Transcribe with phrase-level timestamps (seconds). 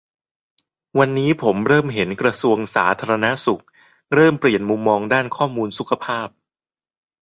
[0.99, 3.63] วันนี้ผมเริ่มเห็นกระทรวงสาธารณสุข
[4.13, 6.27] เริ่มเปลี่ยนมุมมองด้านข้อมูลสุขภาพ